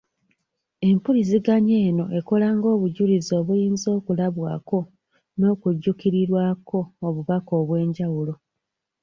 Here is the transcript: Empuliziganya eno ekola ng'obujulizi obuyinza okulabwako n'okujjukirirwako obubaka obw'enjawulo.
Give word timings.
Empuliziganya 0.89 1.75
eno 1.87 2.05
ekola 2.17 2.47
ng'obujulizi 2.57 3.31
obuyinza 3.39 3.87
okulabwako 3.97 4.79
n'okujjukirirwako 5.39 6.79
obubaka 7.07 7.51
obw'enjawulo. 7.61 8.33